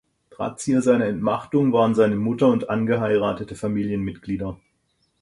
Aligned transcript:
Drahtzieher 0.31 0.81
seiner 0.81 1.05
Entmachtung 1.05 1.73
waren 1.73 1.93
seine 1.93 2.15
Mutter 2.15 2.47
und 2.47 2.71
angeheiratete 2.71 3.53
Familienmitglieder. 3.53 4.57